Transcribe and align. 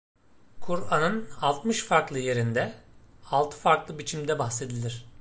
Kur’an’ın 0.61 1.29
altmış 1.41 1.83
farklı 1.83 2.19
yerinde, 2.19 2.73
altı 3.31 3.57
farklı 3.57 3.99
biçimde 3.99 4.39
bahsedilir. 4.39 5.05